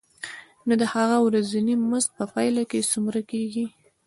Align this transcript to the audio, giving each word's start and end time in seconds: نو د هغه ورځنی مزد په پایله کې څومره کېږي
نو 0.67 0.73
د 0.81 0.83
هغه 0.93 1.17
ورځنی 1.27 1.73
مزد 1.89 2.09
په 2.19 2.25
پایله 2.33 2.63
کې 2.69 2.87
څومره 2.91 3.19
کېږي 3.31 3.65